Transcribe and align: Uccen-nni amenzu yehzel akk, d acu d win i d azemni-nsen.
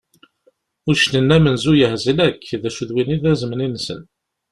Uccen-nni 0.89 1.33
amenzu 1.37 1.73
yehzel 1.75 2.19
akk, 2.27 2.43
d 2.61 2.63
acu 2.67 2.83
d 2.89 2.89
win 2.93 3.13
i 3.15 3.17
d 3.21 3.23
azemni-nsen. 3.31 4.01